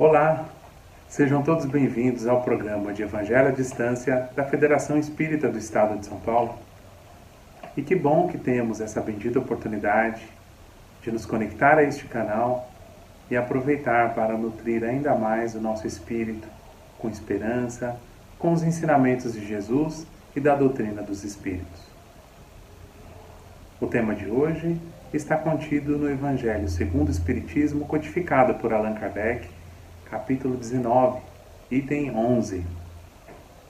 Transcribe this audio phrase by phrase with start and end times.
[0.00, 0.48] Olá,
[1.10, 6.06] sejam todos bem-vindos ao programa de Evangelho à Distância da Federação Espírita do Estado de
[6.06, 6.58] São Paulo.
[7.76, 10.22] E que bom que temos essa bendita oportunidade
[11.02, 12.72] de nos conectar a este canal
[13.30, 16.48] e aproveitar para nutrir ainda mais o nosso espírito
[16.98, 18.00] com esperança,
[18.38, 21.82] com os ensinamentos de Jesus e da doutrina dos Espíritos.
[23.78, 24.80] O tema de hoje
[25.12, 29.59] está contido no Evangelho segundo o Espiritismo, codificado por Allan Kardec
[30.10, 31.20] capítulo 19,
[31.70, 32.66] item 11.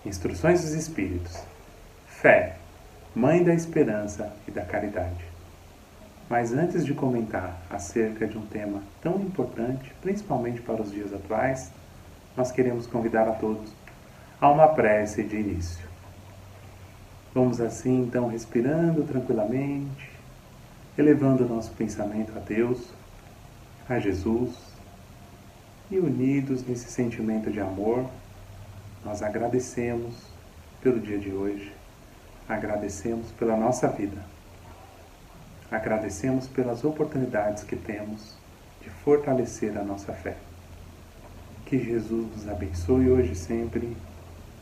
[0.06, 1.38] Instruções dos Espíritos.
[2.06, 2.56] Fé,
[3.14, 5.22] mãe da esperança e da caridade.
[6.30, 11.70] Mas antes de comentar acerca de um tema tão importante, principalmente para os dias atuais,
[12.34, 13.70] nós queremos convidar a todos
[14.40, 15.86] a uma prece de início.
[17.34, 20.10] Vamos assim, então, respirando tranquilamente,
[20.96, 22.88] elevando o nosso pensamento a Deus,
[23.86, 24.69] a Jesus,
[25.90, 28.08] e unidos nesse sentimento de amor,
[29.04, 30.14] nós agradecemos
[30.80, 31.72] pelo dia de hoje,
[32.48, 34.22] agradecemos pela nossa vida,
[35.70, 38.36] agradecemos pelas oportunidades que temos
[38.80, 40.36] de fortalecer a nossa fé.
[41.66, 43.96] Que Jesus nos abençoe hoje e sempre,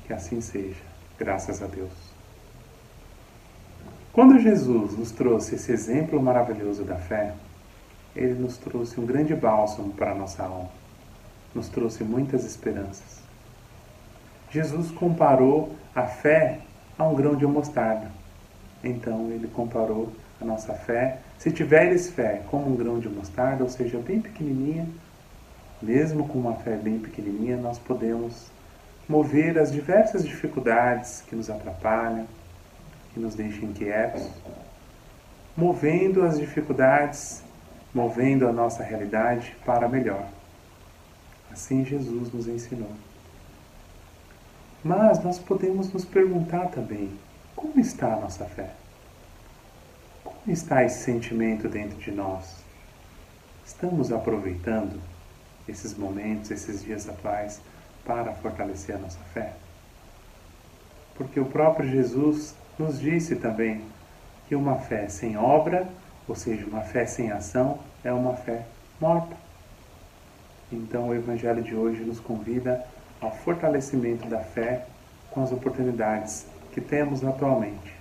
[0.06, 0.82] que assim seja,
[1.18, 1.92] graças a Deus.
[4.12, 7.34] Quando Jesus nos trouxe esse exemplo maravilhoso da fé,
[8.16, 10.87] ele nos trouxe um grande bálsamo para a nossa alma
[11.54, 13.22] nos trouxe muitas esperanças.
[14.50, 16.60] Jesus comparou a fé
[16.98, 18.10] a um grão de mostarda.
[18.82, 23.70] Então ele comparou a nossa fé, se tiveres fé como um grão de mostarda, ou
[23.70, 24.86] seja, bem pequenininha,
[25.82, 28.50] mesmo com uma fé bem pequenininha, nós podemos
[29.08, 32.26] mover as diversas dificuldades que nos atrapalham,
[33.12, 34.28] que nos deixam inquietos,
[35.56, 37.42] movendo as dificuldades,
[37.94, 40.26] movendo a nossa realidade para melhor.
[41.58, 42.92] Assim Jesus nos ensinou.
[44.84, 47.10] Mas nós podemos nos perguntar também:
[47.56, 48.70] como está a nossa fé?
[50.22, 52.58] Como está esse sentimento dentro de nós?
[53.66, 55.00] Estamos aproveitando
[55.66, 57.60] esses momentos, esses dias atuais,
[58.04, 59.54] para fortalecer a nossa fé?
[61.16, 63.84] Porque o próprio Jesus nos disse também
[64.46, 65.88] que uma fé sem obra,
[66.28, 68.64] ou seja, uma fé sem ação, é uma fé
[69.00, 69.47] morta.
[70.70, 72.84] Então, o Evangelho de hoje nos convida
[73.20, 74.84] ao fortalecimento da fé
[75.30, 77.94] com as oportunidades que temos atualmente.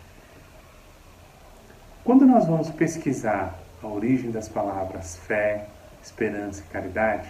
[2.03, 5.67] Quando nós vamos pesquisar a origem das palavras fé,
[6.03, 7.29] esperança e caridade,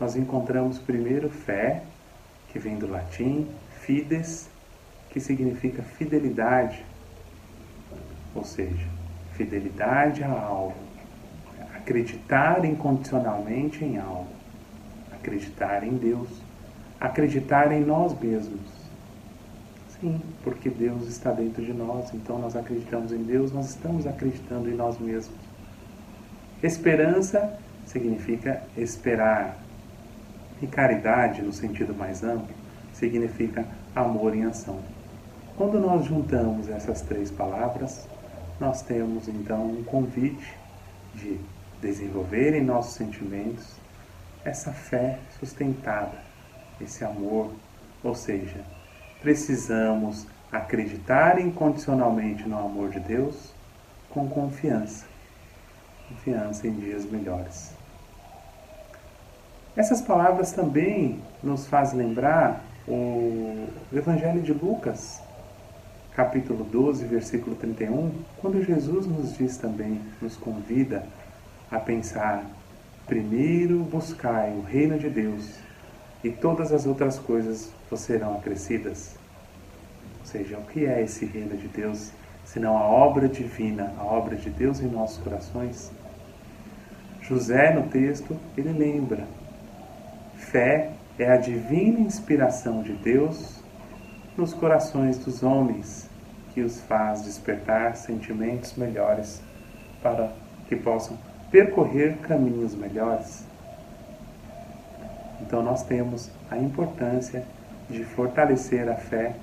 [0.00, 1.82] nós encontramos primeiro fé,
[2.48, 3.48] que vem do latim
[3.80, 4.48] fides,
[5.10, 6.84] que significa fidelidade,
[8.34, 8.86] ou seja,
[9.34, 10.74] fidelidade a algo,
[11.76, 14.37] acreditar incondicionalmente em algo
[15.20, 16.28] acreditar em Deus,
[17.00, 18.78] acreditar em nós mesmos.
[20.00, 24.68] Sim, porque Deus está dentro de nós, então nós acreditamos em Deus, nós estamos acreditando
[24.68, 25.36] em nós mesmos.
[26.62, 29.56] Esperança significa esperar.
[30.60, 32.54] E caridade, no sentido mais amplo,
[32.92, 33.64] significa
[33.94, 34.80] amor em ação.
[35.56, 38.08] Quando nós juntamos essas três palavras,
[38.58, 40.56] nós temos então um convite
[41.14, 41.38] de
[41.80, 43.76] desenvolver em nossos sentimentos
[44.44, 46.18] essa fé sustentada,
[46.80, 47.52] esse amor.
[48.02, 48.64] Ou seja,
[49.20, 53.52] precisamos acreditar incondicionalmente no amor de Deus
[54.10, 55.06] com confiança.
[56.08, 57.72] Confiança em dias melhores.
[59.76, 65.20] Essas palavras também nos fazem lembrar o Evangelho de Lucas,
[66.16, 68.10] capítulo 12, versículo 31,
[68.40, 71.06] quando Jesus nos diz também, nos convida
[71.70, 72.44] a pensar
[73.08, 75.54] Primeiro buscai o reino de Deus,
[76.22, 79.16] e todas as outras coisas vos serão acrescidas.
[80.20, 82.12] Ou seja, o que é esse reino de Deus,
[82.44, 85.90] senão a obra divina, a obra de Deus em nossos corações?
[87.22, 89.26] José, no texto, ele lembra:
[90.36, 93.60] fé é a divina inspiração de Deus
[94.36, 96.10] nos corações dos homens,
[96.52, 99.40] que os faz despertar sentimentos melhores
[100.02, 100.30] para
[100.68, 101.16] que possam
[101.50, 103.44] percorrer caminhos melhores.
[105.40, 107.44] Então, nós temos a importância
[107.88, 109.34] de fortalecer a fé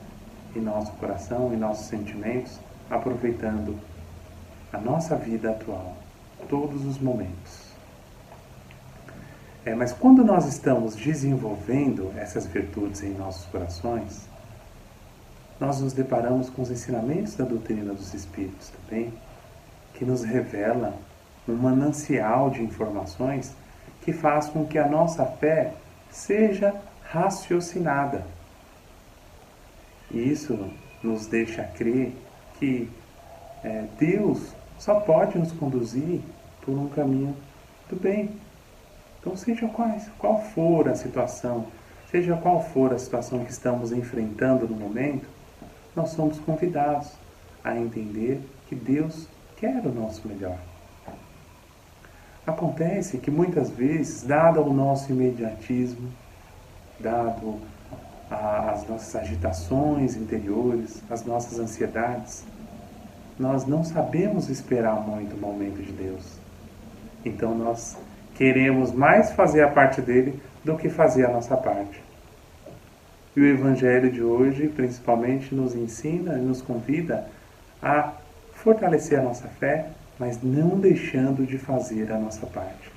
[0.56, 2.60] em nosso coração, em nossos sentimentos,
[2.90, 3.78] aproveitando
[4.72, 5.96] a nossa vida atual,
[6.48, 7.66] todos os momentos.
[9.66, 14.28] É, mas quando nós estamos desenvolvendo essas virtudes em nossos corações,
[15.60, 19.12] nós nos deparamos com os ensinamentos da doutrina dos Espíritos também,
[19.94, 20.94] que nos revelam
[21.48, 23.54] um manancial de informações
[24.02, 25.74] que faz com que a nossa fé
[26.12, 28.26] seja raciocinada.
[30.12, 30.72] E isso
[31.04, 32.16] nos deixa crer
[32.60, 32.90] que
[33.64, 36.22] é, Deus só pode nos conduzir
[36.62, 37.36] por um caminho
[37.90, 38.30] do bem.
[39.20, 39.68] Então, seja
[40.20, 41.68] qual for a situação,
[42.12, 45.28] seja qual for a situação que estamos enfrentando no momento,
[45.96, 47.12] nós somos convidados
[47.64, 49.28] a entender que Deus
[49.58, 50.60] quer o nosso melhor.
[52.46, 56.10] Acontece que muitas vezes, dado o nosso imediatismo,
[57.00, 57.60] dado
[58.30, 62.46] a, as nossas agitações interiores, as nossas ansiedades,
[63.40, 66.38] nós não sabemos esperar muito o momento de Deus.
[67.26, 67.98] Então nós
[68.36, 72.04] queremos mais fazer a parte dele do que fazer a nossa parte.
[73.36, 77.28] E o Evangelho de hoje, principalmente, nos ensina e nos convida
[77.82, 78.14] a
[78.54, 79.90] fortalecer a nossa fé,
[80.20, 82.92] mas não deixando de fazer a nossa parte.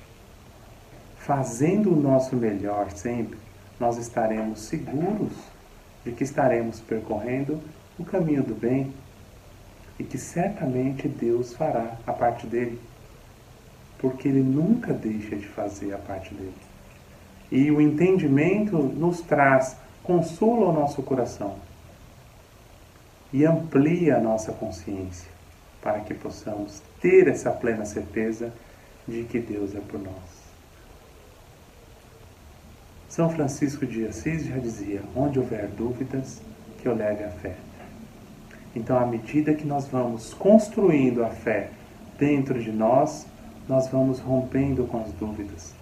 [1.17, 3.37] Fazendo o nosso melhor sempre,
[3.79, 5.33] nós estaremos seguros
[6.03, 7.59] de que estaremos percorrendo
[7.97, 8.93] o caminho do bem
[9.97, 12.79] e que certamente Deus fará a parte dele,
[13.97, 16.53] porque Ele nunca deixa de fazer a parte dele.
[17.51, 21.55] E o entendimento nos traz consolo ao nosso coração
[23.33, 25.38] e amplia a nossa consciência
[25.81, 28.51] para que possamos ter essa plena certeza
[29.07, 30.39] de que Deus é por nós.
[33.07, 36.41] São Francisco de Assis já dizia: onde houver dúvidas,
[36.77, 37.55] que eu leve a fé.
[38.75, 41.71] Então, à medida que nós vamos construindo a fé
[42.19, 43.25] dentro de nós,
[43.67, 45.73] nós vamos rompendo com as dúvidas.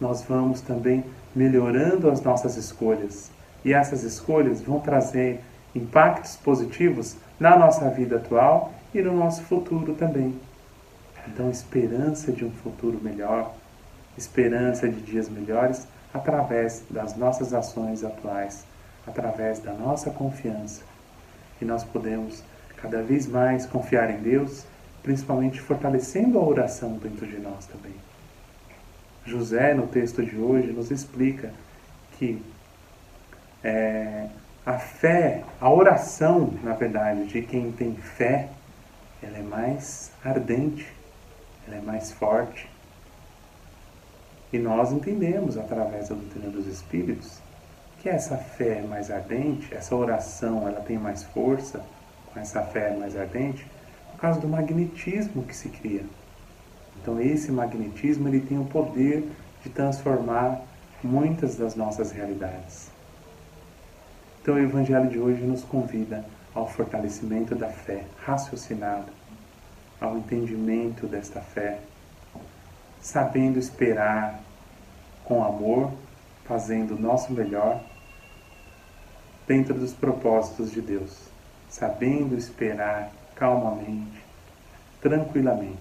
[0.00, 1.04] Nós vamos também
[1.34, 3.30] melhorando as nossas escolhas.
[3.64, 5.40] E essas escolhas vão trazer
[5.74, 10.34] impactos positivos na nossa vida atual e no nosso futuro também.
[11.28, 13.54] Então, esperança de um futuro melhor,
[14.16, 18.64] esperança de dias melhores através das nossas ações atuais,
[19.06, 20.82] através da nossa confiança.
[21.60, 22.42] E nós podemos
[22.76, 24.64] cada vez mais confiar em Deus,
[25.02, 27.94] principalmente fortalecendo a oração dentro de nós também.
[29.24, 31.52] José, no texto de hoje, nos explica
[32.18, 32.40] que
[33.62, 34.28] é,
[34.64, 38.48] a fé, a oração, na verdade, de quem tem fé,
[39.22, 40.86] ela é mais ardente,
[41.66, 42.68] ela é mais forte.
[44.52, 47.40] E nós entendemos, através da doutrina dos Espíritos,
[48.00, 51.84] que essa fé mais ardente, essa oração, ela tem mais força,
[52.32, 53.66] com essa fé mais ardente,
[54.12, 56.04] por causa do magnetismo que se cria.
[57.02, 59.28] Então esse magnetismo ele tem o poder
[59.62, 60.60] de transformar
[61.02, 62.90] muitas das nossas realidades.
[64.40, 66.24] Então o evangelho de hoje nos convida
[66.56, 69.12] ao fortalecimento da fé raciocinada,
[70.00, 71.80] ao entendimento desta fé,
[72.98, 74.40] sabendo esperar
[75.22, 75.92] com amor,
[76.46, 77.84] fazendo o nosso melhor
[79.46, 81.28] dentro dos propósitos de Deus,
[81.68, 84.24] sabendo esperar calmamente,
[85.02, 85.76] tranquilamente.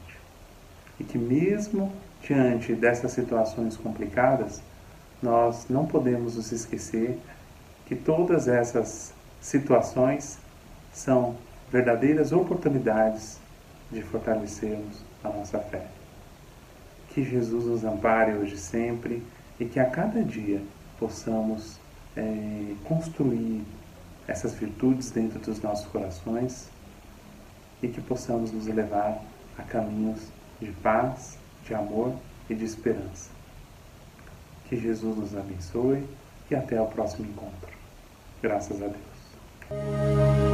[1.00, 1.92] E que mesmo
[2.22, 4.62] diante dessas situações complicadas,
[5.24, 7.18] nós não podemos nos esquecer
[7.86, 10.38] que todas essas situações
[10.96, 11.36] são
[11.70, 13.38] verdadeiras oportunidades
[13.92, 15.86] de fortalecermos a nossa fé.
[17.10, 19.22] Que Jesus nos ampare hoje sempre
[19.60, 20.62] e que a cada dia
[20.98, 21.78] possamos
[22.16, 23.62] é, construir
[24.26, 26.70] essas virtudes dentro dos nossos corações
[27.84, 29.22] e que possamos nos levar
[29.58, 30.30] a caminhos
[30.62, 32.16] de paz, de amor
[32.50, 33.30] e de esperança.
[34.70, 36.04] Que Jesus nos abençoe
[36.50, 37.76] e até o próximo encontro.
[38.42, 40.45] Graças a Deus.